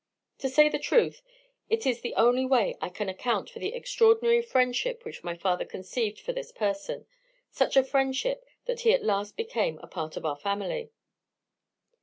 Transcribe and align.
To 0.39 0.49
say 0.49 0.67
the 0.67 0.79
truth, 0.79 1.21
it 1.69 1.85
is 1.85 2.01
the 2.01 2.15
only 2.15 2.43
way 2.43 2.73
I 2.81 2.89
can 2.89 3.07
account 3.07 3.51
for 3.51 3.59
the 3.59 3.75
extraordinary 3.75 4.41
friendship 4.41 5.05
which 5.05 5.23
my 5.23 5.35
father 5.37 5.63
conceived 5.63 6.19
for 6.21 6.33
this 6.33 6.51
person; 6.51 7.05
such 7.51 7.77
a 7.77 7.83
friendship, 7.83 8.43
that 8.65 8.79
he 8.79 8.93
at 8.95 9.03
last 9.05 9.37
became 9.37 9.77
a 9.77 9.85
part 9.87 10.17
of 10.17 10.25
our 10.25 10.37
family. 10.39 10.89